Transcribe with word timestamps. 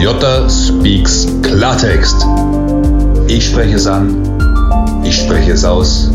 Jota 0.00 0.48
speaks 0.48 1.26
Klartext. 1.42 2.24
Ich 3.28 3.44
spreche 3.44 3.74
es 3.74 3.86
an. 3.86 5.04
Ich 5.04 5.14
spreche 5.14 5.52
es 5.52 5.62
aus. 5.62 6.10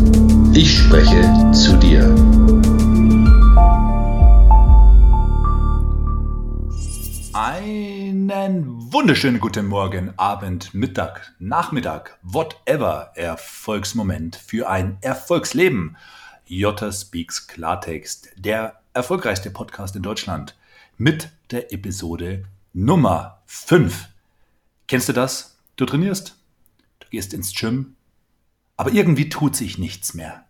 Ich 0.54 0.76
spreche 0.76 1.22
zu 1.52 1.76
dir. 1.76 2.02
Einen 7.32 8.92
wunderschönen 8.92 9.38
guten 9.38 9.66
Morgen, 9.66 10.12
Abend, 10.16 10.74
Mittag, 10.74 11.32
Nachmittag, 11.38 12.18
whatever 12.24 13.12
Erfolgsmoment 13.14 14.34
für 14.34 14.68
ein 14.68 14.98
Erfolgsleben. 15.00 15.96
Jota 16.46 16.90
Speaks 16.90 17.46
Klartext, 17.46 18.30
der 18.36 18.80
erfolgreichste 18.94 19.50
Podcast 19.50 19.94
in 19.94 20.02
Deutschland 20.02 20.56
mit 20.98 21.28
der 21.52 21.72
Episode 21.72 22.46
Nummer 22.72 23.35
5. 23.46 24.08
Kennst 24.88 25.08
du 25.08 25.12
das? 25.12 25.58
Du 25.76 25.86
trainierst, 25.86 26.36
du 27.00 27.08
gehst 27.08 27.32
ins 27.32 27.54
Gym, 27.54 27.96
aber 28.76 28.92
irgendwie 28.92 29.28
tut 29.28 29.56
sich 29.56 29.78
nichts 29.78 30.14
mehr. 30.14 30.44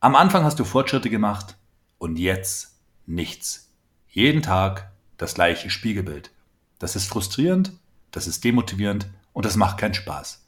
Am 0.00 0.14
Anfang 0.14 0.44
hast 0.44 0.58
du 0.58 0.64
Fortschritte 0.64 1.10
gemacht 1.10 1.56
und 1.98 2.18
jetzt 2.18 2.76
nichts. 3.06 3.70
Jeden 4.08 4.42
Tag 4.42 4.90
das 5.16 5.34
gleiche 5.34 5.70
Spiegelbild. 5.70 6.30
Das 6.78 6.96
ist 6.96 7.06
frustrierend, 7.06 7.72
das 8.10 8.26
ist 8.26 8.44
demotivierend 8.44 9.08
und 9.32 9.44
das 9.44 9.56
macht 9.56 9.78
keinen 9.78 9.94
Spaß. 9.94 10.44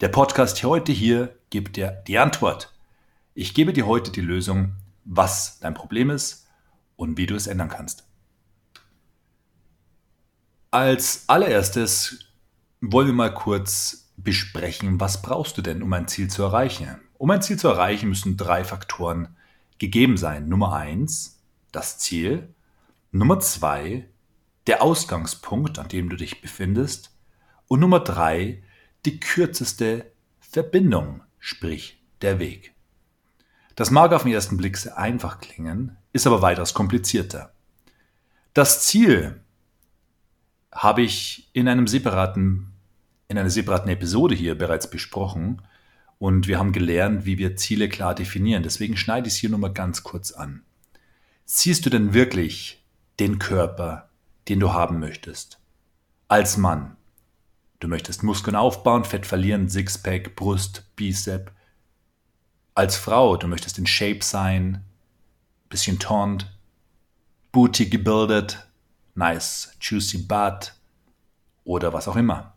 Der 0.00 0.08
Podcast 0.08 0.62
heute 0.64 0.92
hier 0.92 1.36
gibt 1.50 1.76
dir 1.76 2.02
die 2.06 2.18
Antwort. 2.18 2.72
Ich 3.34 3.54
gebe 3.54 3.72
dir 3.72 3.86
heute 3.86 4.10
die 4.10 4.20
Lösung, 4.20 4.72
was 5.04 5.58
dein 5.60 5.74
Problem 5.74 6.10
ist 6.10 6.46
und 6.96 7.16
wie 7.16 7.26
du 7.26 7.34
es 7.34 7.46
ändern 7.46 7.68
kannst. 7.68 8.05
Als 10.76 11.24
allererstes 11.26 12.18
wollen 12.82 13.06
wir 13.06 13.14
mal 13.14 13.32
kurz 13.32 14.10
besprechen, 14.18 15.00
was 15.00 15.22
brauchst 15.22 15.56
du 15.56 15.62
denn, 15.62 15.82
um 15.82 15.90
ein 15.94 16.06
Ziel 16.06 16.28
zu 16.28 16.42
erreichen? 16.42 17.00
Um 17.16 17.30
ein 17.30 17.40
Ziel 17.40 17.58
zu 17.58 17.68
erreichen, 17.68 18.10
müssen 18.10 18.36
drei 18.36 18.62
Faktoren 18.62 19.34
gegeben 19.78 20.18
sein. 20.18 20.50
Nummer 20.50 20.74
eins, 20.74 21.40
das 21.72 21.96
Ziel. 21.96 22.54
Nummer 23.10 23.40
zwei, 23.40 24.06
der 24.66 24.82
Ausgangspunkt, 24.82 25.78
an 25.78 25.88
dem 25.88 26.10
du 26.10 26.16
dich 26.16 26.42
befindest. 26.42 27.10
Und 27.68 27.80
Nummer 27.80 28.00
drei, 28.00 28.62
die 29.06 29.18
kürzeste 29.18 30.12
Verbindung, 30.40 31.22
sprich 31.38 32.04
der 32.20 32.38
Weg. 32.38 32.74
Das 33.76 33.90
mag 33.90 34.12
auf 34.12 34.24
den 34.24 34.32
ersten 34.34 34.58
Blick 34.58 34.76
sehr 34.76 34.98
einfach 34.98 35.40
klingen, 35.40 35.96
ist 36.12 36.26
aber 36.26 36.42
weitaus 36.42 36.74
komplizierter. 36.74 37.54
Das 38.52 38.82
Ziel 38.82 39.40
habe 40.76 41.02
ich 41.02 41.48
in 41.54 41.68
einem 41.68 41.86
separaten, 41.86 42.72
in 43.28 43.38
einer 43.38 43.50
separaten 43.50 43.90
Episode 43.90 44.34
hier 44.34 44.56
bereits 44.56 44.90
besprochen 44.90 45.62
und 46.18 46.46
wir 46.46 46.58
haben 46.58 46.72
gelernt, 46.72 47.24
wie 47.24 47.38
wir 47.38 47.56
Ziele 47.56 47.88
klar 47.88 48.14
definieren. 48.14 48.62
Deswegen 48.62 48.96
schneide 48.96 49.26
ich 49.26 49.34
es 49.34 49.40
hier 49.40 49.50
nur 49.50 49.58
mal 49.58 49.72
ganz 49.72 50.02
kurz 50.02 50.32
an. 50.32 50.62
Siehst 51.46 51.86
du 51.86 51.90
denn 51.90 52.12
wirklich 52.12 52.84
den 53.18 53.38
Körper, 53.38 54.10
den 54.48 54.60
du 54.60 54.72
haben 54.72 55.00
möchtest? 55.00 55.58
Als 56.28 56.56
Mann. 56.56 56.96
Du 57.80 57.88
möchtest 57.88 58.22
Muskeln 58.22 58.56
aufbauen, 58.56 59.04
Fett 59.04 59.26
verlieren, 59.26 59.68
Sixpack, 59.68 60.36
Brust, 60.36 60.84
Bizep. 60.96 61.52
Als 62.74 62.96
Frau, 62.96 63.36
du 63.36 63.48
möchtest 63.48 63.78
in 63.78 63.86
Shape 63.86 64.22
sein, 64.22 64.84
bisschen 65.68 65.98
toned, 65.98 66.50
booty 67.52 67.86
gebildet, 67.86 68.65
nice, 69.16 69.76
juicy 69.80 70.18
butt 70.18 70.74
oder 71.64 71.92
was 71.92 72.08
auch 72.08 72.16
immer. 72.16 72.54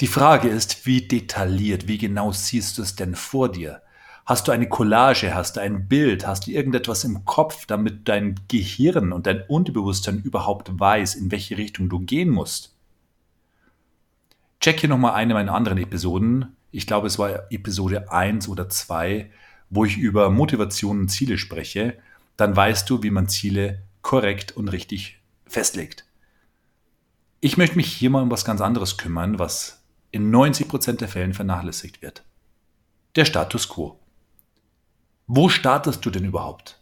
Die 0.00 0.06
Frage 0.06 0.48
ist, 0.48 0.86
wie 0.86 1.02
detailliert, 1.02 1.86
wie 1.86 1.98
genau 1.98 2.32
siehst 2.32 2.78
du 2.78 2.82
es 2.82 2.96
denn 2.96 3.14
vor 3.14 3.50
dir? 3.50 3.82
Hast 4.26 4.48
du 4.48 4.52
eine 4.52 4.68
Collage, 4.68 5.34
hast 5.34 5.56
du 5.56 5.60
ein 5.60 5.86
Bild, 5.86 6.26
hast 6.26 6.46
du 6.46 6.50
irgendetwas 6.50 7.04
im 7.04 7.26
Kopf, 7.26 7.66
damit 7.66 8.08
dein 8.08 8.40
Gehirn 8.48 9.12
und 9.12 9.26
dein 9.26 9.42
Unterbewusstsein 9.42 10.22
überhaupt 10.22 10.80
weiß, 10.80 11.14
in 11.14 11.30
welche 11.30 11.58
Richtung 11.58 11.90
du 11.90 12.00
gehen 12.00 12.30
musst? 12.30 12.74
Check 14.60 14.80
hier 14.80 14.88
nochmal 14.88 15.12
eine 15.12 15.34
meiner 15.34 15.54
anderen 15.54 15.76
Episoden. 15.76 16.56
Ich 16.70 16.86
glaube, 16.86 17.06
es 17.06 17.18
war 17.18 17.52
Episode 17.52 18.10
1 18.10 18.48
oder 18.48 18.70
2, 18.70 19.30
wo 19.68 19.84
ich 19.84 19.98
über 19.98 20.30
Motivation 20.30 21.00
und 21.00 21.08
Ziele 21.08 21.36
spreche. 21.36 21.98
Dann 22.38 22.56
weißt 22.56 22.88
du, 22.88 23.02
wie 23.02 23.10
man 23.10 23.28
Ziele 23.28 23.82
korrekt 24.00 24.52
und 24.52 24.68
richtig 24.68 25.20
festlegt. 25.46 26.04
Ich 27.40 27.56
möchte 27.56 27.76
mich 27.76 27.92
hier 27.92 28.10
mal 28.10 28.22
um 28.22 28.30
was 28.30 28.44
ganz 28.44 28.60
anderes 28.60 28.96
kümmern, 28.96 29.38
was 29.38 29.84
in 30.10 30.34
90% 30.34 30.98
der 30.98 31.08
Fällen 31.08 31.34
vernachlässigt 31.34 32.00
wird. 32.02 32.24
Der 33.16 33.24
Status 33.24 33.68
quo. 33.68 33.98
Wo 35.26 35.48
startest 35.48 36.04
du 36.04 36.10
denn 36.10 36.24
überhaupt? 36.24 36.80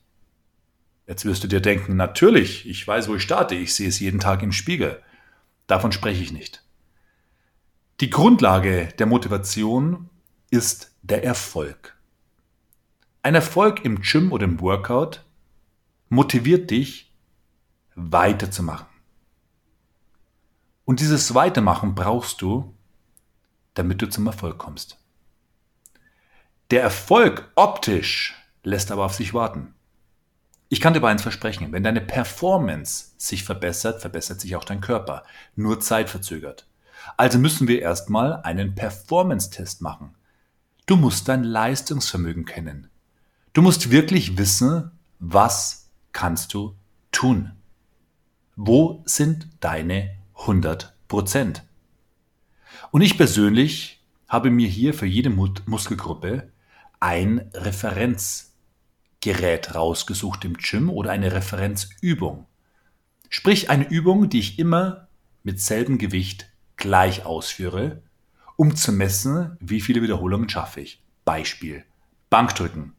Jetzt 1.06 1.24
wirst 1.24 1.42
du 1.44 1.48
dir 1.48 1.60
denken, 1.60 1.96
natürlich, 1.96 2.68
ich 2.68 2.86
weiß, 2.86 3.08
wo 3.08 3.16
ich 3.16 3.22
starte, 3.22 3.54
ich 3.54 3.74
sehe 3.74 3.88
es 3.88 4.00
jeden 4.00 4.20
Tag 4.20 4.42
im 4.42 4.52
Spiegel. 4.52 5.02
Davon 5.66 5.92
spreche 5.92 6.22
ich 6.22 6.32
nicht. 6.32 6.64
Die 8.00 8.10
Grundlage 8.10 8.88
der 8.98 9.06
Motivation 9.06 10.10
ist 10.50 10.92
der 11.02 11.24
Erfolg. 11.24 11.96
Ein 13.22 13.34
Erfolg 13.34 13.84
im 13.84 14.00
Gym 14.00 14.32
oder 14.32 14.44
im 14.44 14.60
Workout 14.60 15.24
motiviert 16.08 16.70
dich, 16.70 17.11
weiterzumachen. 17.94 18.86
Und 20.84 21.00
dieses 21.00 21.34
Weitermachen 21.34 21.94
brauchst 21.94 22.42
du, 22.42 22.74
damit 23.74 24.02
du 24.02 24.08
zum 24.08 24.26
Erfolg 24.26 24.58
kommst. 24.58 24.98
Der 26.70 26.82
Erfolg 26.82 27.50
optisch 27.54 28.34
lässt 28.62 28.90
aber 28.90 29.04
auf 29.04 29.14
sich 29.14 29.34
warten. 29.34 29.74
Ich 30.68 30.80
kann 30.80 30.94
dir 30.94 31.00
aber 31.00 31.08
eins 31.08 31.22
versprechen, 31.22 31.70
wenn 31.72 31.82
deine 31.82 32.00
Performance 32.00 33.12
sich 33.18 33.44
verbessert, 33.44 34.00
verbessert 34.00 34.40
sich 34.40 34.56
auch 34.56 34.64
dein 34.64 34.80
Körper, 34.80 35.22
nur 35.54 35.80
zeitverzögert. 35.80 36.66
Also 37.16 37.38
müssen 37.38 37.68
wir 37.68 37.82
erstmal 37.82 38.40
einen 38.42 38.74
Performance-Test 38.74 39.82
machen. 39.82 40.14
Du 40.86 40.96
musst 40.96 41.28
dein 41.28 41.44
Leistungsvermögen 41.44 42.44
kennen. 42.44 42.88
Du 43.52 43.60
musst 43.60 43.90
wirklich 43.90 44.38
wissen, 44.38 44.92
was 45.18 45.90
kannst 46.12 46.54
du 46.54 46.74
tun. 47.10 47.52
Wo 48.56 49.02
sind 49.06 49.48
deine 49.60 50.10
100 50.40 50.94
Prozent? 51.08 51.62
Und 52.90 53.00
ich 53.00 53.16
persönlich 53.16 54.02
habe 54.28 54.50
mir 54.50 54.68
hier 54.68 54.92
für 54.92 55.06
jede 55.06 55.30
Muskelgruppe 55.30 56.50
ein 57.00 57.50
Referenzgerät 57.54 59.74
rausgesucht 59.74 60.44
im 60.44 60.58
Gym 60.58 60.90
oder 60.90 61.12
eine 61.12 61.32
Referenzübung. 61.32 62.44
Sprich 63.30 63.70
eine 63.70 63.88
Übung, 63.88 64.28
die 64.28 64.40
ich 64.40 64.58
immer 64.58 65.08
mit 65.42 65.58
selben 65.58 65.96
Gewicht 65.96 66.50
gleich 66.76 67.24
ausführe, 67.24 68.02
um 68.56 68.76
zu 68.76 68.92
messen, 68.92 69.56
wie 69.60 69.80
viele 69.80 70.02
Wiederholungen 70.02 70.50
schaffe 70.50 70.82
ich. 70.82 71.02
Beispiel 71.24 71.84
Bankdrücken. 72.28 72.92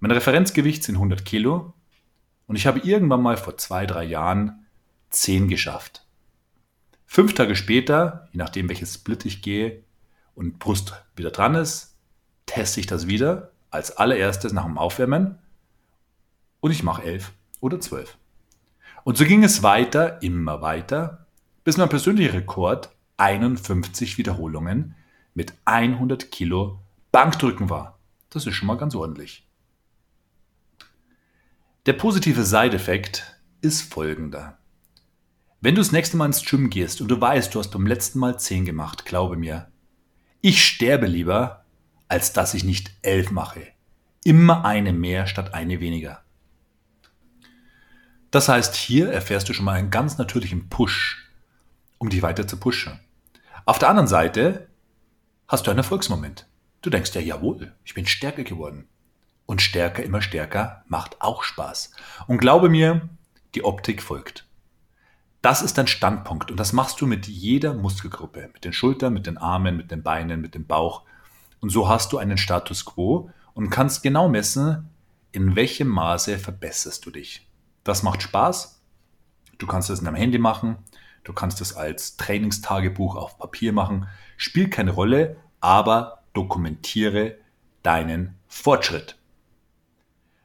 Mein 0.00 0.12
Referenzgewicht 0.12 0.82
sind 0.82 0.94
100 0.94 1.26
Kilo 1.26 1.74
und 2.46 2.56
ich 2.56 2.66
habe 2.66 2.80
irgendwann 2.80 3.20
mal 3.20 3.36
vor 3.36 3.58
zwei, 3.58 3.84
drei 3.84 4.04
Jahren 4.04 4.60
10 5.12 5.48
geschafft. 5.48 6.04
Fünf 7.06 7.34
Tage 7.34 7.56
später, 7.56 8.28
je 8.32 8.38
nachdem 8.38 8.68
welches 8.68 8.94
Split 8.94 9.24
ich 9.26 9.42
gehe 9.42 9.84
und 10.34 10.58
Brust 10.58 10.94
wieder 11.14 11.30
dran 11.30 11.54
ist, 11.54 11.94
teste 12.46 12.80
ich 12.80 12.86
das 12.86 13.06
wieder 13.06 13.52
als 13.70 13.96
allererstes 13.96 14.52
nach 14.52 14.64
dem 14.64 14.78
Aufwärmen 14.78 15.38
und 16.60 16.70
ich 16.70 16.82
mache 16.82 17.02
11 17.02 17.32
oder 17.60 17.80
12. 17.80 18.16
Und 19.04 19.18
so 19.18 19.24
ging 19.24 19.44
es 19.44 19.62
weiter, 19.62 20.22
immer 20.22 20.62
weiter, 20.62 21.26
bis 21.64 21.76
mein 21.76 21.88
persönlicher 21.88 22.34
Rekord 22.34 22.90
51 23.16 24.18
Wiederholungen 24.18 24.94
mit 25.34 25.54
100 25.64 26.30
Kilo 26.30 26.78
Bankdrücken 27.10 27.68
war. 27.68 27.98
Das 28.30 28.46
ist 28.46 28.54
schon 28.54 28.68
mal 28.68 28.76
ganz 28.76 28.94
ordentlich. 28.94 29.46
Der 31.86 31.94
positive 31.94 32.44
Seideffekt 32.44 33.40
ist 33.60 33.82
folgender. 33.82 34.58
Wenn 35.64 35.76
du 35.76 35.80
das 35.80 35.92
nächste 35.92 36.16
Mal 36.16 36.26
ins 36.26 36.44
Gym 36.44 36.70
gehst 36.70 37.00
und 37.00 37.06
du 37.06 37.20
weißt, 37.20 37.54
du 37.54 37.60
hast 37.60 37.70
beim 37.70 37.86
letzten 37.86 38.18
Mal 38.18 38.36
10 38.36 38.64
gemacht, 38.64 39.04
glaube 39.04 39.36
mir, 39.36 39.70
ich 40.40 40.66
sterbe 40.66 41.06
lieber, 41.06 41.64
als 42.08 42.32
dass 42.32 42.54
ich 42.54 42.64
nicht 42.64 42.90
11 43.02 43.30
mache. 43.30 43.68
Immer 44.24 44.64
eine 44.64 44.92
mehr 44.92 45.28
statt 45.28 45.54
eine 45.54 45.78
weniger. 45.78 46.24
Das 48.32 48.48
heißt, 48.48 48.74
hier 48.74 49.12
erfährst 49.12 49.48
du 49.48 49.52
schon 49.52 49.64
mal 49.64 49.74
einen 49.74 49.92
ganz 49.92 50.18
natürlichen 50.18 50.68
Push, 50.68 51.30
um 51.98 52.10
dich 52.10 52.22
weiter 52.22 52.48
zu 52.48 52.56
pushen. 52.56 52.98
Auf 53.64 53.78
der 53.78 53.88
anderen 53.88 54.08
Seite 54.08 54.66
hast 55.46 55.68
du 55.68 55.70
einen 55.70 55.78
Erfolgsmoment. 55.78 56.48
Du 56.80 56.90
denkst 56.90 57.14
ja, 57.14 57.20
jawohl, 57.20 57.72
ich 57.84 57.94
bin 57.94 58.06
stärker 58.06 58.42
geworden. 58.42 58.88
Und 59.46 59.62
stärker, 59.62 60.02
immer 60.02 60.22
stärker 60.22 60.82
macht 60.88 61.22
auch 61.22 61.44
Spaß. 61.44 61.92
Und 62.26 62.38
glaube 62.38 62.68
mir, 62.68 63.08
die 63.54 63.62
Optik 63.62 64.02
folgt. 64.02 64.44
Das 65.42 65.60
ist 65.60 65.76
dein 65.76 65.88
Standpunkt 65.88 66.52
und 66.52 66.60
das 66.60 66.72
machst 66.72 67.00
du 67.00 67.06
mit 67.06 67.26
jeder 67.26 67.74
Muskelgruppe, 67.74 68.48
mit 68.52 68.64
den 68.64 68.72
Schultern, 68.72 69.12
mit 69.12 69.26
den 69.26 69.38
Armen, 69.38 69.76
mit 69.76 69.90
den 69.90 70.04
Beinen, 70.04 70.40
mit 70.40 70.54
dem 70.54 70.68
Bauch. 70.68 71.02
Und 71.60 71.70
so 71.70 71.88
hast 71.88 72.12
du 72.12 72.18
einen 72.18 72.38
Status 72.38 72.84
quo 72.84 73.28
und 73.52 73.68
kannst 73.68 74.04
genau 74.04 74.28
messen, 74.28 74.88
in 75.32 75.56
welchem 75.56 75.88
Maße 75.88 76.38
verbesserst 76.38 77.04
du 77.04 77.10
dich. 77.10 77.48
Das 77.82 78.04
macht 78.04 78.22
Spaß. 78.22 78.80
Du 79.58 79.66
kannst 79.66 79.90
es 79.90 79.98
in 79.98 80.04
deinem 80.04 80.14
Handy 80.14 80.38
machen, 80.38 80.76
du 81.24 81.32
kannst 81.32 81.60
es 81.60 81.74
als 81.74 82.16
Trainingstagebuch 82.16 83.16
auf 83.16 83.36
Papier 83.36 83.72
machen. 83.72 84.06
Spielt 84.36 84.70
keine 84.70 84.92
Rolle, 84.92 85.38
aber 85.60 86.22
dokumentiere 86.34 87.36
deinen 87.82 88.36
Fortschritt. 88.46 89.18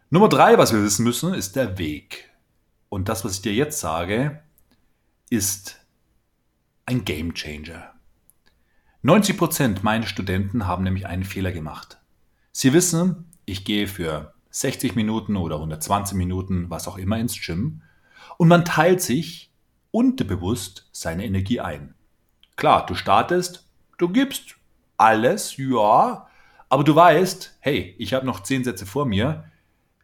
Nummer 0.10 0.30
drei, 0.30 0.58
was 0.58 0.74
wir 0.74 0.82
wissen 0.82 1.04
müssen, 1.04 1.36
ist 1.36 1.56
der 1.56 1.78
Weg. 1.78 2.32
Und 2.90 3.10
das, 3.10 3.24
was 3.24 3.34
ich 3.34 3.42
dir 3.44 3.54
jetzt 3.54 3.80
sage, 3.80 4.42
ist 5.30 5.86
ein 6.86 7.04
Game 7.04 7.34
Changer. 7.34 7.94
90% 9.04 9.80
meiner 9.84 10.06
Studenten 10.06 10.68
haben 10.68 10.84
nämlich 10.84 11.06
einen 11.06 11.26
Fehler 11.26 11.52
gemacht. 11.52 12.00
Sie 12.52 12.74
wissen, 12.74 13.26
ich 13.46 13.66
gehe 13.66 13.88
für 13.88 14.34
60 14.52 14.96
Minuten 14.96 15.36
oder 15.36 15.58
120 15.58 16.18
Minuten, 16.18 16.70
was 16.70 16.88
auch 16.88 16.98
immer, 16.98 17.20
ins 17.20 17.40
Gym 17.40 17.82
und 18.38 18.48
man 18.48 18.66
teilt 18.66 19.02
sich 19.02 19.52
unterbewusst 19.92 20.90
seine 20.92 21.26
Energie 21.26 21.60
ein. 21.60 21.94
Klar, 22.56 22.86
du 22.86 22.96
startest, 22.96 23.68
du 23.98 24.10
gibst 24.10 24.56
alles, 24.98 25.58
ja, 25.58 26.28
aber 26.70 26.84
du 26.84 26.96
weißt, 26.96 27.58
hey, 27.60 27.96
ich 27.98 28.14
habe 28.14 28.26
noch 28.26 28.42
10 28.42 28.64
Sätze 28.64 28.86
vor 28.86 29.06
mir, 29.06 29.46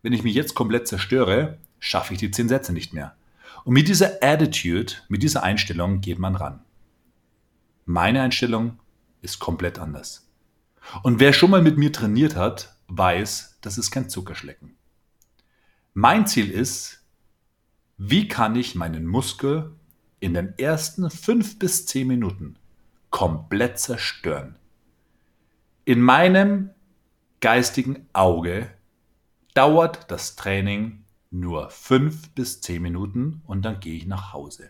wenn 0.02 0.14
ich 0.14 0.24
mich 0.24 0.36
jetzt 0.36 0.54
komplett 0.54 0.88
zerstöre, 0.88 1.58
schaffe 1.80 2.14
ich 2.14 2.20
die 2.20 2.32
10 2.32 2.50
Sätze 2.50 2.74
nicht 2.74 2.94
mehr. 2.94 3.16
Und 3.64 3.74
mit 3.74 3.88
dieser 3.88 4.22
Attitude, 4.22 4.94
mit 5.08 5.24
dieser 5.24 5.44
Einstellung 5.44 6.02
geht 6.02 6.20
man 6.20 6.36
ran. 6.36 6.64
Meine 7.86 8.22
Einstellung 8.22 8.80
ist 9.22 9.40
komplett 9.40 9.80
anders. 9.80 10.30
Und 11.02 11.20
wer 11.20 11.34
schon 11.34 11.52
mal 11.52 11.62
mit 11.62 11.78
mir 11.78 11.92
trainiert 11.92 12.36
hat, 12.36 12.76
weiß, 12.88 13.60
das 13.62 13.78
ist 13.78 13.92
kein 13.92 14.10
Zuckerschlecken. 14.10 14.76
Mein 15.94 16.28
Ziel 16.28 16.50
ist, 16.50 17.06
wie 17.98 18.28
kann 18.28 18.56
ich 18.56 18.76
meinen 18.76 19.06
Muskel 19.06 19.76
in 20.20 20.34
den 20.34 20.58
ersten 20.58 21.10
fünf 21.10 21.60
bis 21.60 21.86
zehn 21.86 22.08
Minuten 22.08 22.58
komplett 23.12 23.80
zerstören? 23.80 24.58
In 25.86 26.02
meinem 26.02 26.72
geistigen 27.40 28.08
Auge 28.14 28.70
dauert 29.54 30.10
das 30.10 30.36
Training 30.36 31.03
nur 31.34 31.70
fünf 31.70 32.30
bis 32.32 32.62
zehn 32.62 32.82
Minuten 32.82 33.42
und 33.46 33.64
dann 33.64 33.80
gehe 33.80 33.96
ich 33.96 34.06
nach 34.06 34.34
Hause. 34.34 34.70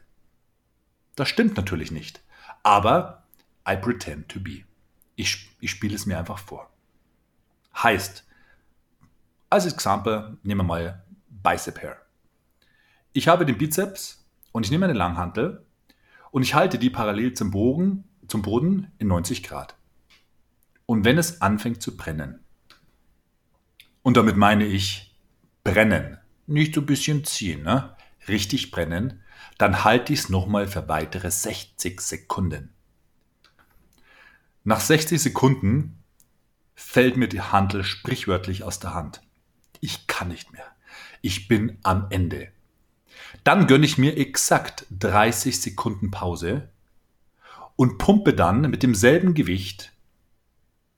Das 1.16 1.30
stimmt 1.30 1.58
natürlich 1.58 1.92
nicht, 1.92 2.24
aber 2.64 3.24
I 3.70 3.76
pretend 3.76 4.30
to 4.30 4.40
be. 4.40 4.64
Ich, 5.16 5.56
ich 5.60 5.72
spiele 5.72 5.96
es 5.96 6.06
mir 6.06 6.18
einfach 6.18 6.40
vor. 6.40 6.72
Heißt, 7.76 8.26
als 9.50 9.66
Exempel 9.66 10.38
nehmen 10.44 10.62
wir 10.62 10.64
mal 10.64 11.04
Bicep 11.30 11.82
Hair. 11.82 11.98
Ich 13.12 13.28
habe 13.28 13.46
den 13.46 13.58
Bizeps 13.58 14.26
und 14.52 14.66
ich 14.66 14.72
nehme 14.72 14.86
eine 14.86 14.98
Langhantel 14.98 15.66
und 16.32 16.42
ich 16.42 16.56
halte 16.56 16.80
die 16.80 16.90
parallel 16.90 17.34
zum 17.34 17.52
Bogen, 17.52 18.06
zum 18.28 18.42
Boden 18.42 18.92
in 18.98 19.08
90 19.08 19.44
Grad. 19.44 19.76
Und 20.86 21.06
wenn 21.06 21.18
es 21.18 21.42
anfängt 21.42 21.82
zu 21.82 21.96
brennen, 21.96 22.40
und 24.02 24.18
damit 24.18 24.36
meine 24.36 24.66
ich 24.66 25.16
brennen, 25.64 26.18
nicht 26.48 26.76
so 26.76 26.82
ein 26.82 26.86
bisschen 26.86 27.24
ziehen, 27.24 27.64
ne? 27.64 27.96
richtig 28.28 28.72
brennen, 28.72 29.22
dann 29.58 29.84
halte 29.84 30.14
ich 30.14 30.20
es 30.20 30.30
nochmal 30.30 30.68
für 30.68 30.88
weitere 30.88 31.30
60 31.30 32.02
Sekunden. 32.02 32.74
Nach 34.64 34.80
60 34.80 35.22
Sekunden 35.22 36.04
fällt 36.76 37.18
mir 37.18 37.28
die 37.28 37.42
Handel 37.42 37.84
sprichwörtlich 37.84 38.64
aus 38.64 38.80
der 38.80 38.94
Hand. 38.94 39.22
Ich 39.80 40.08
kann 40.08 40.30
nicht 40.30 40.54
mehr. 40.54 40.66
Ich 41.22 41.48
bin 41.48 41.78
am 41.84 42.08
Ende. 42.10 42.50
Dann 43.44 43.68
gönne 43.68 43.86
ich 43.86 43.98
mir 43.98 44.18
exakt 44.18 44.86
30 44.92 45.60
Sekunden 45.60 46.12
Pause 46.12 46.70
und 47.76 47.98
pumpe 47.98 48.34
dann 48.34 48.62
mit 48.62 48.84
demselben 48.84 49.34
Gewicht 49.34 49.92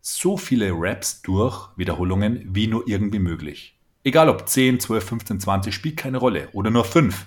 so 0.02 0.38
viele 0.38 0.72
Raps 0.72 1.24
durch, 1.24 1.70
Wiederholungen, 1.78 2.54
wie 2.54 2.68
nur 2.68 2.88
irgendwie 2.88 3.18
möglich. 3.18 3.76
Egal 4.06 4.30
ob 4.30 4.48
10, 4.48 4.80
12, 4.80 5.04
15, 5.04 5.40
20, 5.40 5.74
spielt 5.74 5.98
keine 5.98 6.20
Rolle. 6.20 6.50
Oder 6.52 6.70
nur 6.70 6.86
5. 6.86 7.26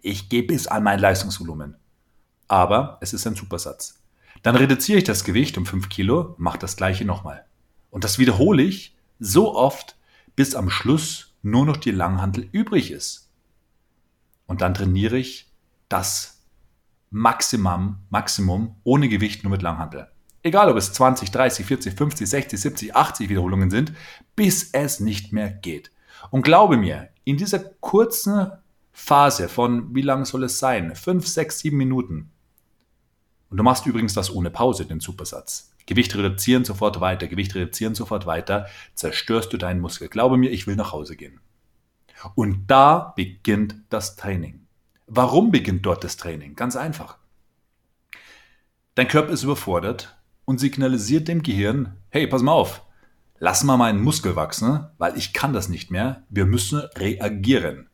Ich 0.00 0.28
gehe 0.28 0.44
bis 0.44 0.68
an 0.68 0.84
mein 0.84 1.00
Leistungsvolumen. 1.00 1.74
Aber 2.46 2.98
es 3.00 3.12
ist 3.12 3.26
ein 3.26 3.34
Supersatz. 3.34 4.00
Dann 4.44 4.54
reduziere 4.54 4.98
ich 4.98 5.04
das 5.04 5.24
Gewicht 5.24 5.58
um 5.58 5.66
5 5.66 5.88
Kilo, 5.88 6.36
mache 6.38 6.58
das 6.58 6.76
gleiche 6.76 7.04
nochmal. 7.04 7.44
Und 7.90 8.04
das 8.04 8.20
wiederhole 8.20 8.62
ich 8.62 8.96
so 9.18 9.56
oft, 9.56 9.96
bis 10.36 10.54
am 10.54 10.70
Schluss 10.70 11.34
nur 11.42 11.66
noch 11.66 11.76
die 11.76 11.90
Langhantel 11.90 12.48
übrig 12.52 12.92
ist. 12.92 13.28
Und 14.46 14.60
dann 14.60 14.72
trainiere 14.72 15.18
ich 15.18 15.50
das 15.88 16.44
Maximum, 17.10 17.96
Maximum 18.08 18.76
ohne 18.84 19.08
Gewicht 19.08 19.42
nur 19.42 19.50
mit 19.50 19.62
Langhantel. 19.62 20.06
Egal 20.44 20.70
ob 20.70 20.76
es 20.76 20.92
20, 20.92 21.32
30, 21.32 21.66
40, 21.66 21.96
50, 21.96 22.30
60, 22.30 22.60
70, 22.60 22.94
80 22.94 23.28
Wiederholungen 23.28 23.70
sind, 23.70 23.92
bis 24.36 24.70
es 24.72 25.00
nicht 25.00 25.32
mehr 25.32 25.50
geht. 25.50 25.90
Und 26.30 26.42
glaube 26.42 26.76
mir, 26.76 27.08
in 27.24 27.36
dieser 27.36 27.58
kurzen 27.58 28.50
Phase 28.92 29.48
von, 29.48 29.94
wie 29.94 30.02
lang 30.02 30.24
soll 30.24 30.44
es 30.44 30.58
sein? 30.58 30.94
5, 30.94 31.26
6, 31.26 31.58
7 31.60 31.76
Minuten, 31.76 32.30
und 33.50 33.56
du 33.56 33.64
machst 33.64 33.84
übrigens 33.86 34.14
das 34.14 34.32
ohne 34.32 34.50
Pause, 34.50 34.86
den 34.86 35.00
Supersatz. 35.00 35.72
Gewicht 35.86 36.14
reduzieren, 36.14 36.64
sofort 36.64 37.00
weiter, 37.00 37.26
Gewicht 37.26 37.54
reduzieren, 37.54 37.96
sofort 37.96 38.24
weiter, 38.24 38.66
zerstörst 38.94 39.52
du 39.52 39.56
deinen 39.56 39.80
Muskel. 39.80 40.08
Glaube 40.08 40.36
mir, 40.36 40.50
ich 40.50 40.68
will 40.68 40.76
nach 40.76 40.92
Hause 40.92 41.16
gehen. 41.16 41.40
Und 42.36 42.68
da 42.68 43.12
beginnt 43.16 43.74
das 43.88 44.14
Training. 44.14 44.66
Warum 45.06 45.50
beginnt 45.50 45.84
dort 45.84 46.04
das 46.04 46.16
Training? 46.16 46.54
Ganz 46.54 46.76
einfach. 46.76 47.18
Dein 48.94 49.08
Körper 49.08 49.32
ist 49.32 49.42
überfordert 49.42 50.16
und 50.44 50.60
signalisiert 50.60 51.26
dem 51.26 51.42
Gehirn, 51.42 51.96
hey, 52.10 52.28
pass 52.28 52.42
mal 52.42 52.52
auf, 52.52 52.82
lass 53.40 53.64
mal 53.64 53.76
meinen 53.76 54.00
Muskel 54.00 54.36
wachsen, 54.36 54.86
weil 54.98 55.16
ich 55.16 55.32
kann 55.32 55.52
das 55.52 55.68
nicht 55.68 55.90
mehr, 55.90 56.22
wir 56.28 56.46
müssen 56.46 56.78
reagieren. 56.78 57.88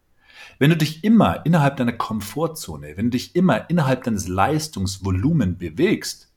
Wenn 0.59 0.71
du 0.71 0.77
dich 0.77 1.05
immer 1.05 1.47
innerhalb 1.47 1.77
deiner 1.77 1.93
Komfortzone, 1.93 2.97
wenn 2.97 3.07
du 3.07 3.11
dich 3.11 3.35
immer 3.37 3.71
innerhalb 3.71 4.05
deines 4.05 4.29
Leistungsvolumen 4.29 5.57
bewegst, 5.57 6.33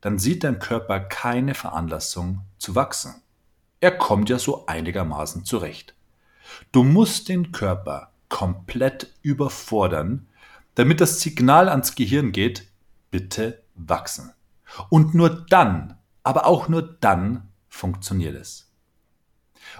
dann 0.00 0.18
sieht 0.18 0.44
dein 0.44 0.58
Körper 0.58 1.00
keine 1.00 1.54
Veranlassung 1.54 2.42
zu 2.58 2.74
wachsen. 2.74 3.14
Er 3.80 3.92
kommt 3.92 4.28
ja 4.28 4.38
so 4.38 4.66
einigermaßen 4.66 5.44
zurecht. 5.44 5.94
Du 6.72 6.84
musst 6.84 7.28
den 7.28 7.52
Körper 7.52 8.12
komplett 8.28 9.12
überfordern, 9.22 10.28
damit 10.74 11.00
das 11.00 11.20
Signal 11.20 11.68
ans 11.68 11.94
Gehirn 11.94 12.32
geht, 12.32 12.68
bitte 13.10 13.62
wachsen. 13.74 14.32
Und 14.90 15.14
nur 15.14 15.30
dann, 15.30 15.96
aber 16.22 16.46
auch 16.46 16.68
nur 16.68 16.82
dann 16.82 17.48
funktioniert 17.76 18.34
es. 18.34 18.72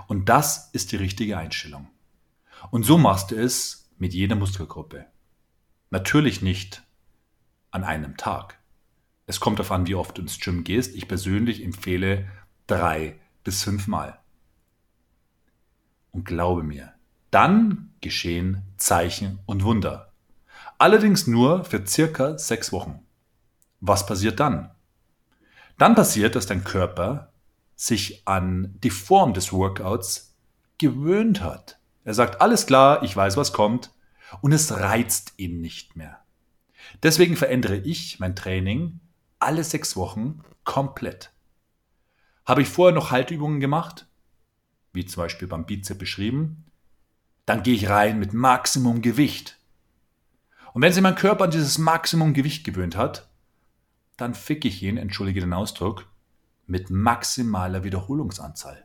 Und 0.07 0.29
das 0.29 0.71
ist 0.73 0.93
die 0.93 0.97
richtige 0.97 1.39
Einstellung. 1.39 1.89
Und 2.71 2.85
so 2.85 2.99
machst 2.99 3.31
du 3.31 3.37
es 3.37 3.89
mit 3.99 4.15
jeder 4.15 4.37
Muskelgruppe. 4.37 5.07
Natürlich 5.91 6.43
nicht 6.43 6.83
an 7.71 7.85
einem 7.85 8.17
Tag. 8.17 8.59
Es 9.27 9.41
kommt 9.41 9.59
darauf 9.59 9.73
an, 9.73 9.87
wie 9.87 9.95
oft 9.95 10.17
du 10.17 10.23
ins 10.23 10.39
Gym 10.39 10.65
gehst. 10.65 10.95
Ich 10.95 11.09
persönlich 11.09 11.63
empfehle 11.65 12.29
drei 12.67 13.19
bis 13.45 13.65
fünf 13.65 13.87
Mal. 13.87 14.19
Und 16.13 16.25
glaube 16.25 16.63
mir, 16.63 16.95
dann 17.31 17.93
geschehen 18.01 18.63
Zeichen 18.77 19.41
und 19.47 19.65
Wunder. 19.65 20.13
Allerdings 20.79 21.27
nur 21.27 21.65
für 21.65 21.87
circa 21.87 22.39
sechs 22.39 22.73
Wochen. 22.73 23.01
Was 23.81 24.07
passiert 24.07 24.41
dann? 24.41 24.71
Dann 25.79 25.95
passiert, 25.95 26.35
dass 26.35 26.47
dein 26.47 26.65
Körper 26.65 27.33
sich 27.77 28.27
an 28.27 28.75
die 28.83 28.91
Form 28.91 29.35
des 29.35 29.53
Workouts 29.53 30.35
gewöhnt 30.79 31.43
hat. 31.43 31.79
Er 32.05 32.15
sagt, 32.15 32.41
alles 32.41 32.67
klar, 32.67 33.03
ich 33.03 33.15
weiß, 33.15 33.37
was 33.37 33.53
kommt. 33.53 33.93
Und 34.41 34.53
es 34.53 34.73
reizt 34.73 35.35
ihn 35.37 35.61
nicht 35.61 35.95
mehr. 35.95 36.19
Deswegen 37.03 37.37
verändere 37.37 37.77
ich 37.77 38.19
mein 38.19 38.35
Training 38.35 39.01
alle 39.39 39.63
sechs 39.63 39.97
Wochen 39.97 40.41
komplett. 40.65 41.31
Habe 42.45 42.63
ich 42.63 42.69
vorher 42.69 42.95
noch 42.95 43.11
Haltübungen 43.11 43.61
gemacht, 43.61 44.07
wie 44.93 45.05
zum 45.05 45.23
Beispiel 45.23 45.47
beim 45.47 45.67
Bizep 45.67 45.99
beschrieben, 45.99 46.65
dann 47.45 47.63
gehe 47.63 47.75
ich 47.75 47.89
rein 47.89 48.19
mit 48.19 48.33
Maximum 48.33 49.03
Gewicht. 49.03 49.59
Und 50.73 50.83
wenn 50.83 50.93
sich 50.93 51.03
mein 51.03 51.15
Körper 51.15 51.45
an 51.45 51.51
dieses 51.51 51.79
Maximum 51.79 52.35
Gewicht 52.35 52.65
gewöhnt 52.65 52.97
hat, 52.97 53.29
dann 54.17 54.35
fick 54.35 54.65
ich 54.65 54.83
ihn, 54.83 54.97
entschuldige 54.97 55.41
den 55.41 55.53
Ausdruck, 55.53 56.07
mit 56.67 56.91
maximaler 56.91 57.85
Wiederholungsanzahl. 57.85 58.85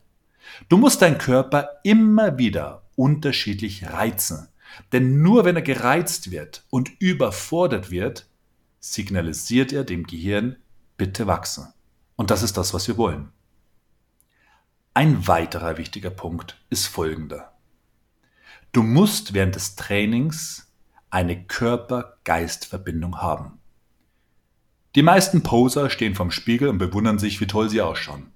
Du 0.70 0.78
musst 0.78 1.02
deinen 1.02 1.18
Körper 1.18 1.80
immer 1.84 2.38
wieder 2.38 2.84
unterschiedlich 2.96 3.88
reizen. 3.88 4.48
Denn 4.92 5.22
nur 5.22 5.46
wenn 5.46 5.56
er 5.56 5.62
gereizt 5.62 6.32
wird 6.32 6.66
und 6.70 6.90
überfordert 7.00 7.92
wird, 7.92 8.28
signalisiert 8.80 9.74
er 9.74 9.84
dem 9.84 10.06
Gehirn, 10.06 10.56
bitte 10.98 11.28
wachsen. 11.28 11.74
Und 12.16 12.32
das 12.32 12.44
ist 12.44 12.58
das, 12.58 12.74
was 12.74 12.88
wir 12.88 12.98
wollen. 12.98 13.32
Ein 14.94 15.28
weiterer 15.28 15.78
wichtiger 15.78 16.10
Punkt 16.10 16.64
ist 16.70 16.88
folgender. 16.88 17.54
Du 18.72 18.84
musst 18.84 19.34
während 19.34 19.56
des 19.56 19.76
Trainings 19.76 20.72
eine 21.10 21.46
Körper-Geist-Verbindung 21.46 23.22
haben. 23.22 23.61
Die 24.96 25.04
meisten 25.04 25.42
Poser 25.42 25.90
stehen 25.90 26.16
vorm 26.16 26.32
Spiegel 26.32 26.68
und 26.68 26.78
bewundern 26.78 27.18
sich, 27.18 27.40
wie 27.40 27.48
toll 27.48 27.70
sie 27.70 27.82
ausschauen. 27.82 28.32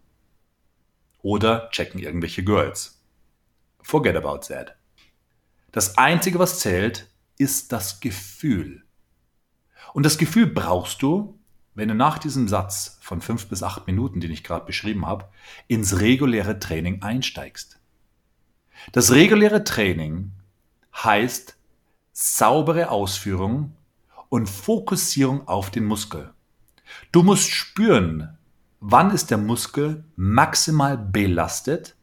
Oder 1.22 1.70
checken 1.72 2.00
irgendwelche 2.00 2.44
Girls. 2.44 3.02
Forget 3.82 4.16
about 4.16 4.48
that. 4.48 4.78
Das 5.74 5.98
Einzige, 5.98 6.40
was 6.40 6.60
zählt, 6.60 7.10
ist 7.38 7.74
das 7.74 8.00
Gefühl. 8.00 8.84
Und 9.94 10.06
das 10.06 10.18
Gefühl 10.18 10.48
brauchst 10.48 11.02
du, 11.02 11.38
wenn 11.74 11.90
du 11.90 11.96
nach 11.96 12.20
diesem 12.20 12.48
Satz 12.48 13.00
von 13.02 13.22
fünf 13.22 13.48
bis 13.48 13.62
acht 13.62 13.86
Minuten, 13.86 14.22
den 14.22 14.32
ich 14.32 14.46
gerade 14.46 14.66
beschrieben 14.66 15.06
habe, 15.06 15.28
ins 15.68 16.00
reguläre 16.00 16.60
Training 16.60 17.02
einsteigst. 17.02 17.80
Das 18.94 19.12
reguläre 19.12 19.66
Training 19.66 20.32
heißt 20.94 21.58
saubere 22.14 22.92
Ausführung 22.92 23.74
und 24.30 24.50
Fokussierung 24.50 25.50
auf 25.50 25.70
den 25.70 25.84
Muskel. 25.84 26.35
Du 27.12 27.24
musst 27.24 27.50
spüren, 27.50 28.38
wann 28.80 29.12
ist 29.12 29.32
der 29.32 29.38
Muskel 29.38 30.04
maximal 30.16 30.98
belastet 30.98 31.96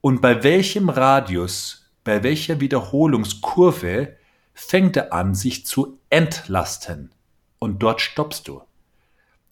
und 0.00 0.20
bei 0.22 0.42
welchem 0.44 0.88
Radius, 0.88 1.90
bei 2.04 2.22
welcher 2.22 2.60
Wiederholungskurve 2.60 4.16
fängt 4.54 4.96
er 4.96 5.12
an, 5.12 5.34
sich 5.34 5.66
zu 5.66 5.98
entlasten. 6.10 7.12
Und 7.58 7.82
dort 7.82 8.00
stoppst 8.00 8.48
du. 8.48 8.62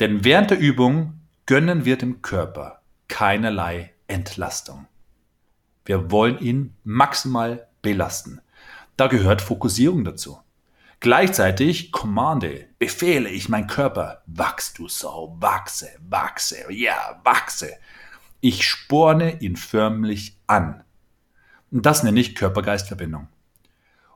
Denn 0.01 0.25
während 0.25 0.51
der 0.51 0.59
Übung 0.59 1.21
gönnen 1.47 1.85
wir 1.85 1.99
dem 1.99 2.23
Körper 2.23 2.83
keinerlei 3.09 3.93
Entlastung. 4.07 4.87
Wir 5.85 6.11
wollen 6.11 6.39
ihn 6.39 6.75
maximal 6.85 7.69
belasten. 7.83 8.41
Da 8.97 9.09
gehört 9.09 9.43
Fokussierung 9.43 10.05
dazu. 10.05 10.39
Gleichzeitig 11.01 11.93
commande, 11.93 12.67
befehle 12.79 13.29
ich 13.29 13.49
mein 13.49 13.67
Körper, 13.67 14.23
wachs 14.27 14.73
du 14.73 14.89
Sau, 14.89 15.37
wachse, 15.41 15.89
wachse, 16.09 16.73
ja, 16.73 17.21
wachse. 17.25 17.73
Ich 18.41 18.67
sporne 18.67 19.41
ihn 19.41 19.57
förmlich 19.57 20.39
an. 20.47 20.85
Und 21.71 21.87
das 21.87 22.03
nenne 22.03 22.21
ich 22.21 22.35
Körper-Geist-Verbindung. 22.35 23.29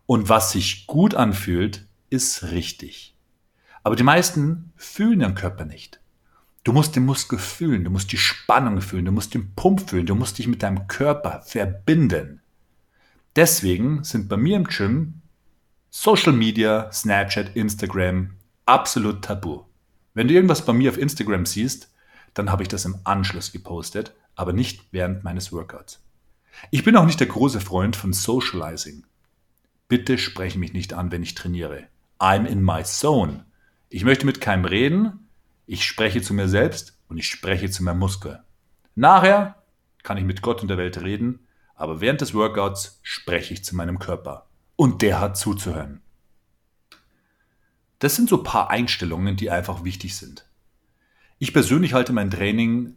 Und 0.06 0.28
was 0.28 0.52
sich 0.52 0.86
gut 0.86 1.14
anfühlt, 1.14 1.86
ist 2.08 2.44
richtig. 2.44 3.14
Aber 3.82 3.96
die 3.96 4.02
meisten 4.02 4.72
fühlen 4.76 5.20
ihren 5.20 5.34
Körper 5.34 5.64
nicht. 5.64 6.00
Du 6.64 6.72
musst 6.72 6.96
den 6.96 7.04
Muskel 7.04 7.38
fühlen, 7.38 7.84
du 7.84 7.90
musst 7.90 8.12
die 8.12 8.18
Spannung 8.18 8.80
fühlen, 8.80 9.06
du 9.06 9.12
musst 9.12 9.34
den 9.34 9.54
Pump 9.54 9.88
fühlen, 9.88 10.06
du 10.06 10.14
musst 10.14 10.38
dich 10.38 10.46
mit 10.46 10.62
deinem 10.62 10.86
Körper 10.86 11.42
verbinden. 11.46 12.42
Deswegen 13.36 14.04
sind 14.04 14.28
bei 14.28 14.36
mir 14.36 14.56
im 14.56 14.64
Gym 14.64 15.22
Social 15.90 16.34
Media, 16.34 16.92
Snapchat, 16.92 17.56
Instagram 17.56 18.32
absolut 18.66 19.22
tabu. 19.22 19.64
Wenn 20.12 20.28
du 20.28 20.34
irgendwas 20.34 20.66
bei 20.66 20.74
mir 20.74 20.90
auf 20.90 20.98
Instagram 20.98 21.46
siehst, 21.46 21.90
dann 22.34 22.52
habe 22.52 22.62
ich 22.62 22.68
das 22.68 22.84
im 22.84 22.98
Anschluss 23.04 23.52
gepostet, 23.52 24.12
aber 24.34 24.52
nicht 24.52 24.84
während 24.90 25.24
meines 25.24 25.50
Workouts. 25.50 26.04
Ich 26.70 26.84
bin 26.84 26.94
auch 26.94 27.06
nicht 27.06 27.20
der 27.20 27.28
große 27.28 27.60
Freund 27.60 27.96
von 27.96 28.12
Socializing. 28.12 29.06
Bitte 29.88 30.18
spreche 30.18 30.58
mich 30.58 30.74
nicht 30.74 30.92
an, 30.92 31.10
wenn 31.10 31.22
ich 31.22 31.34
trainiere. 31.34 31.88
I'm 32.18 32.44
in 32.44 32.62
my 32.62 32.82
zone. 32.84 33.46
Ich 33.88 34.04
möchte 34.04 34.26
mit 34.26 34.42
keinem 34.42 34.66
reden. 34.66 35.30
Ich 35.64 35.86
spreche 35.86 36.20
zu 36.20 36.34
mir 36.34 36.48
selbst 36.48 36.98
und 37.08 37.16
ich 37.16 37.28
spreche 37.28 37.70
zu 37.70 37.82
meinem 37.82 38.00
Muskel. 38.00 38.42
Nachher 38.94 39.62
kann 40.02 40.18
ich 40.18 40.24
mit 40.24 40.42
Gott 40.42 40.60
und 40.60 40.68
der 40.68 40.76
Welt 40.76 41.00
reden, 41.00 41.46
aber 41.74 42.02
während 42.02 42.20
des 42.20 42.34
Workouts 42.34 43.00
spreche 43.02 43.54
ich 43.54 43.64
zu 43.64 43.74
meinem 43.74 43.98
Körper 43.98 44.47
und 44.78 45.02
der 45.02 45.18
hat 45.18 45.36
zuzuhören. 45.36 46.00
Das 47.98 48.14
sind 48.14 48.28
so 48.28 48.38
ein 48.38 48.44
paar 48.44 48.70
Einstellungen, 48.70 49.36
die 49.36 49.50
einfach 49.50 49.82
wichtig 49.82 50.16
sind. 50.16 50.46
Ich 51.40 51.52
persönlich 51.52 51.94
halte 51.94 52.12
mein 52.12 52.30
Training 52.30 52.94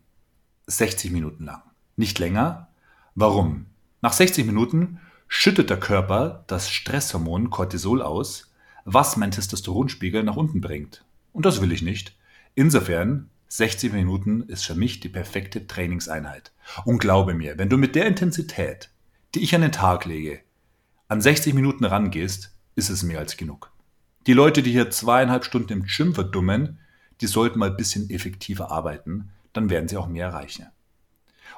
60 0.67 1.09
Minuten 1.09 1.45
lang, 1.45 1.63
nicht 1.95 2.19
länger. 2.19 2.67
Warum? 3.15 3.65
Nach 4.01 4.13
60 4.13 4.45
Minuten 4.45 4.99
schüttet 5.27 5.71
der 5.71 5.79
Körper 5.79 6.43
das 6.45 6.69
Stresshormon 6.69 7.49
Cortisol 7.49 8.03
aus, 8.03 8.53
was 8.85 9.17
mein 9.17 9.31
Testosteronspiegel 9.31 10.21
nach 10.21 10.35
unten 10.35 10.61
bringt. 10.61 11.03
Und 11.33 11.47
das 11.47 11.61
will 11.61 11.71
ich 11.71 11.81
nicht. 11.81 12.15
Insofern 12.53 13.31
60 13.47 13.91
Minuten 13.91 14.43
ist 14.43 14.65
für 14.65 14.75
mich 14.75 14.99
die 14.99 15.09
perfekte 15.09 15.65
Trainingseinheit. 15.65 16.51
Und 16.85 16.99
glaube 16.99 17.33
mir, 17.33 17.57
wenn 17.57 17.69
du 17.69 17.77
mit 17.77 17.95
der 17.95 18.05
Intensität, 18.05 18.91
die 19.33 19.39
ich 19.39 19.55
an 19.55 19.61
den 19.61 19.71
Tag 19.71 20.05
lege, 20.05 20.41
an 21.11 21.19
60 21.19 21.53
Minuten 21.53 21.83
rangehst, 21.83 22.55
ist 22.75 22.89
es 22.89 23.03
mehr 23.03 23.19
als 23.19 23.35
genug. 23.35 23.73
Die 24.27 24.31
Leute, 24.33 24.63
die 24.63 24.71
hier 24.71 24.89
zweieinhalb 24.91 25.43
Stunden 25.43 25.73
im 25.73 25.83
Gym 25.83 26.15
verdummen, 26.15 26.79
die 27.19 27.27
sollten 27.27 27.59
mal 27.59 27.71
ein 27.71 27.75
bisschen 27.75 28.09
effektiver 28.09 28.71
arbeiten, 28.71 29.29
dann 29.51 29.69
werden 29.69 29.89
sie 29.89 29.97
auch 29.97 30.07
mehr 30.07 30.27
erreichen. 30.27 30.67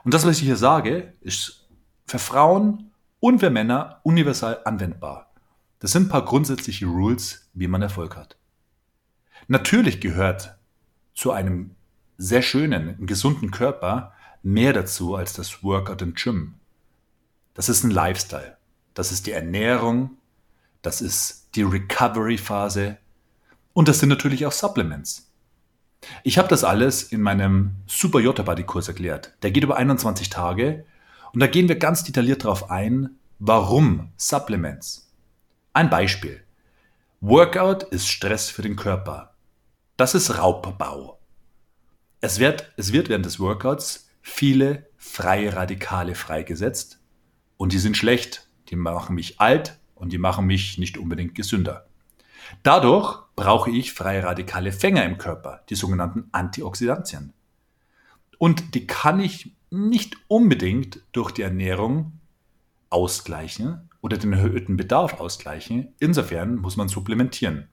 Und 0.03 0.15
das, 0.15 0.25
was 0.25 0.37
ich 0.37 0.43
hier 0.43 0.55
sage, 0.55 1.13
ist 1.21 1.67
für 2.07 2.17
Frauen 2.17 2.89
und 3.19 3.41
für 3.41 3.51
Männer 3.51 3.99
universal 4.01 4.59
anwendbar. 4.65 5.31
Das 5.77 5.91
sind 5.91 6.07
ein 6.07 6.09
paar 6.09 6.25
grundsätzliche 6.25 6.87
Rules, 6.87 7.47
wie 7.53 7.67
man 7.67 7.83
Erfolg 7.83 8.15
hat. 8.15 8.37
Natürlich 9.47 10.01
gehört 10.01 10.57
zu 11.13 11.31
einem 11.31 11.75
sehr 12.17 12.41
schönen, 12.41 13.05
gesunden 13.05 13.51
Körper 13.51 14.13
mehr 14.41 14.73
dazu 14.73 15.13
als 15.13 15.33
das 15.33 15.63
Workout 15.63 16.01
im 16.01 16.15
Gym. 16.15 16.55
Das 17.53 17.69
ist 17.69 17.83
ein 17.83 17.91
Lifestyle 17.91 18.57
das 18.93 19.11
ist 19.11 19.27
die 19.27 19.31
Ernährung, 19.31 20.17
das 20.81 21.01
ist 21.01 21.49
die 21.55 21.63
Recovery-Phase 21.63 22.97
und 23.73 23.87
das 23.87 23.99
sind 23.99 24.09
natürlich 24.09 24.45
auch 24.45 24.51
Supplements. 24.51 25.31
Ich 26.23 26.37
habe 26.37 26.47
das 26.47 26.63
alles 26.63 27.03
in 27.03 27.21
meinem 27.21 27.75
Super 27.87 28.19
Yoga 28.19 28.43
Body 28.43 28.63
Kurs 28.63 28.87
erklärt. 28.87 29.33
Der 29.41 29.51
geht 29.51 29.63
über 29.63 29.77
21 29.77 30.29
Tage 30.29 30.85
und 31.31 31.39
da 31.39 31.47
gehen 31.47 31.69
wir 31.69 31.77
ganz 31.77 32.03
detailliert 32.03 32.43
darauf 32.43 32.69
ein, 32.69 33.11
warum 33.39 34.11
Supplements. 34.17 35.11
Ein 35.73 35.89
Beispiel. 35.89 36.43
Workout 37.21 37.83
ist 37.83 38.07
Stress 38.07 38.49
für 38.49 38.61
den 38.61 38.75
Körper. 38.75 39.33
Das 39.95 40.13
ist 40.13 40.37
Raubbau. 40.37 41.19
Es 42.19 42.39
wird, 42.39 42.71
es 42.77 42.91
wird 42.93 43.09
während 43.09 43.25
des 43.25 43.39
Workouts 43.39 44.09
viele 44.21 44.87
freie 44.97 45.55
Radikale 45.55 46.15
freigesetzt 46.15 46.99
und 47.57 47.73
die 47.73 47.79
sind 47.79 47.97
schlecht 47.97 48.42
die 48.69 48.75
machen 48.75 49.15
mich 49.15 49.39
alt 49.39 49.79
und 49.95 50.13
die 50.13 50.17
machen 50.17 50.45
mich 50.45 50.77
nicht 50.77 50.97
unbedingt 50.97 51.35
gesünder. 51.35 51.87
Dadurch 52.61 53.19
brauche 53.35 53.71
ich 53.71 53.93
freie 53.93 54.23
radikale 54.23 54.71
Fänger 54.71 55.05
im 55.05 55.17
Körper, 55.17 55.63
die 55.69 55.75
sogenannten 55.75 56.29
Antioxidantien. 56.31 57.33
Und 58.37 58.75
die 58.75 58.85
kann 58.85 59.19
ich 59.19 59.55
nicht 59.69 60.17
unbedingt 60.27 61.01
durch 61.13 61.31
die 61.31 61.41
Ernährung 61.41 62.19
ausgleichen 62.89 63.89
oder 64.01 64.17
den 64.17 64.33
erhöhten 64.33 64.77
Bedarf 64.77 65.19
ausgleichen. 65.19 65.93
Insofern 65.99 66.57
muss 66.57 66.75
man 66.75 66.89
supplementieren. 66.89 67.69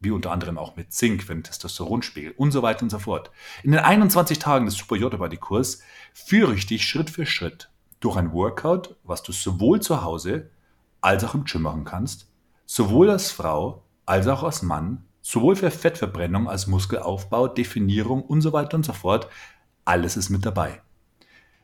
Wie 0.00 0.10
unter 0.10 0.32
anderem 0.32 0.58
auch 0.58 0.76
mit 0.76 0.92
Zink, 0.92 1.28
wenn 1.28 1.42
Testosteronspiegel 1.42 2.32
und 2.36 2.50
so 2.50 2.62
weiter 2.62 2.82
und 2.84 2.90
so 2.90 2.98
fort. 2.98 3.30
In 3.62 3.72
den 3.72 3.80
21 3.80 4.38
Tagen 4.38 4.64
des 4.64 4.76
Super 4.76 4.96
Yoga 4.96 5.16
Body 5.16 5.36
Kurs 5.36 5.82
führe 6.14 6.54
ich 6.54 6.66
dich 6.66 6.84
Schritt 6.84 7.10
für 7.10 7.26
Schritt 7.26 7.71
durch 8.02 8.16
ein 8.16 8.32
Workout, 8.32 8.96
was 9.04 9.22
du 9.22 9.32
sowohl 9.32 9.80
zu 9.80 10.02
Hause 10.02 10.50
als 11.00 11.24
auch 11.24 11.34
im 11.34 11.44
Gym 11.44 11.62
machen 11.62 11.84
kannst, 11.84 12.28
sowohl 12.66 13.10
als 13.10 13.30
Frau 13.30 13.82
als 14.04 14.26
auch 14.26 14.42
als 14.42 14.62
Mann, 14.62 15.04
sowohl 15.22 15.56
für 15.56 15.70
Fettverbrennung 15.70 16.48
als 16.48 16.66
Muskelaufbau, 16.66 17.48
Definierung 17.48 18.22
und 18.22 18.40
so 18.40 18.52
weiter 18.52 18.76
und 18.76 18.84
so 18.84 18.92
fort. 18.92 19.28
Alles 19.84 20.16
ist 20.16 20.30
mit 20.30 20.44
dabei. 20.44 20.82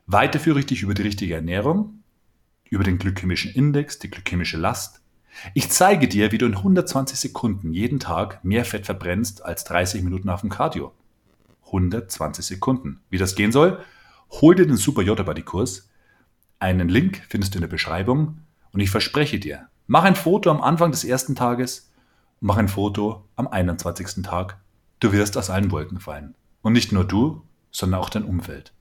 Weiter 0.06 0.40
führe 0.40 0.60
ich 0.60 0.66
dich 0.66 0.82
über 0.82 0.94
die 0.94 1.02
richtige 1.02 1.34
Ernährung, 1.34 2.02
über 2.70 2.84
den 2.84 2.98
glykämischen 2.98 3.52
Index, 3.52 3.98
die 3.98 4.10
glykämische 4.10 4.56
Last. 4.56 5.02
Ich 5.54 5.70
zeige 5.70 6.08
dir, 6.08 6.32
wie 6.32 6.38
du 6.38 6.46
in 6.46 6.56
120 6.56 7.18
Sekunden 7.18 7.72
jeden 7.72 8.00
Tag 8.00 8.44
mehr 8.44 8.64
Fett 8.64 8.86
verbrennst 8.86 9.44
als 9.44 9.64
30 9.64 10.02
Minuten 10.02 10.28
auf 10.30 10.40
dem 10.40 10.50
Cardio. 10.50 10.92
120 11.66 12.44
Sekunden. 12.44 13.00
Wie 13.10 13.18
das 13.18 13.34
gehen 13.34 13.52
soll? 13.52 13.84
Hol 14.30 14.54
dir 14.54 14.66
den 14.66 14.76
Super 14.76 15.02
Yoga 15.02 15.22
Body 15.22 15.42
Kurs. 15.42 15.87
Einen 16.60 16.88
Link 16.88 17.22
findest 17.28 17.54
du 17.54 17.58
in 17.58 17.62
der 17.62 17.68
Beschreibung 17.68 18.40
und 18.72 18.80
ich 18.80 18.90
verspreche 18.90 19.38
dir, 19.38 19.68
mach 19.86 20.04
ein 20.04 20.16
Foto 20.16 20.50
am 20.50 20.60
Anfang 20.60 20.90
des 20.90 21.04
ersten 21.04 21.36
Tages, 21.36 21.92
mach 22.40 22.56
ein 22.56 22.68
Foto 22.68 23.24
am 23.36 23.46
21. 23.46 24.24
Tag. 24.24 24.58
Du 25.00 25.12
wirst 25.12 25.36
aus 25.36 25.50
allen 25.50 25.70
Wolken 25.70 26.00
fallen. 26.00 26.34
Und 26.62 26.72
nicht 26.72 26.92
nur 26.92 27.04
du, 27.04 27.42
sondern 27.70 28.00
auch 28.00 28.10
dein 28.10 28.24
Umfeld. 28.24 28.72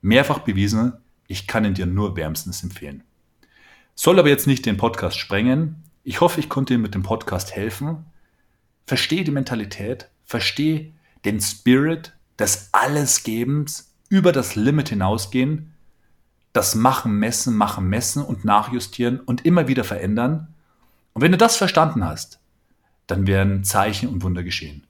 Mehrfach 0.00 0.40
bewiesen, 0.40 0.92
ich 1.26 1.46
kann 1.46 1.64
ihn 1.64 1.74
dir 1.74 1.86
nur 1.86 2.16
wärmstens 2.16 2.62
empfehlen. 2.62 3.02
Soll 3.96 4.18
aber 4.18 4.28
jetzt 4.28 4.46
nicht 4.46 4.64
den 4.64 4.76
Podcast 4.76 5.18
sprengen. 5.18 5.82
Ich 6.04 6.20
hoffe, 6.20 6.38
ich 6.38 6.48
konnte 6.48 6.74
dir 6.74 6.78
mit 6.78 6.94
dem 6.94 7.02
Podcast 7.02 7.56
helfen. 7.56 8.06
Verstehe 8.86 9.24
die 9.24 9.32
Mentalität, 9.32 10.08
verstehe 10.24 10.92
den 11.24 11.40
Spirit 11.40 12.16
des 12.38 12.68
Allesgebens, 12.72 13.92
über 14.08 14.32
das 14.32 14.54
Limit 14.54 14.88
hinausgehen, 14.88 15.74
das 16.58 16.74
Machen, 16.74 17.20
Messen, 17.20 17.56
Machen, 17.56 17.88
Messen 17.88 18.20
und 18.20 18.44
Nachjustieren 18.44 19.20
und 19.20 19.46
immer 19.46 19.68
wieder 19.68 19.84
verändern. 19.84 20.48
Und 21.12 21.22
wenn 21.22 21.30
du 21.30 21.38
das 21.38 21.56
verstanden 21.56 22.04
hast, 22.04 22.40
dann 23.06 23.28
werden 23.28 23.62
Zeichen 23.62 24.08
und 24.08 24.24
Wunder 24.24 24.42
geschehen. 24.42 24.84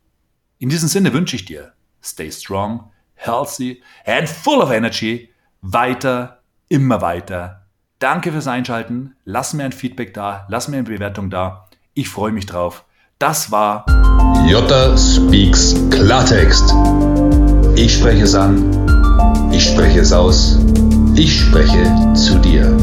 In 0.58 0.70
diesem 0.70 0.88
Sinne 0.88 1.12
wünsche 1.12 1.36
ich 1.36 1.44
dir, 1.44 1.74
stay 2.02 2.32
strong, 2.32 2.90
healthy 3.16 3.82
and 4.06 4.30
full 4.30 4.62
of 4.62 4.70
energy. 4.70 5.28
Weiter, 5.60 6.40
immer 6.70 7.02
weiter. 7.02 7.66
Danke 7.98 8.32
fürs 8.32 8.46
Einschalten. 8.46 9.14
Lass 9.26 9.52
mir 9.52 9.64
ein 9.64 9.72
Feedback 9.72 10.14
da, 10.14 10.46
lass 10.48 10.68
mir 10.68 10.78
eine 10.78 10.84
Bewertung 10.84 11.28
da. 11.28 11.68
Ich 11.92 12.08
freue 12.08 12.32
mich 12.32 12.46
drauf. 12.46 12.86
Das 13.18 13.50
war 13.50 13.84
Jota 14.48 14.96
Speaks 14.96 15.74
Klartext. 15.90 16.72
Ich 17.76 17.94
spreche 17.94 18.22
es 18.22 18.34
an, 18.34 19.50
ich 19.52 19.64
spreche 19.64 20.00
es 20.00 20.12
aus, 20.12 20.58
ich 21.18 21.40
spreche 21.40 21.82
zu 22.14 22.38
dir. 22.38 22.77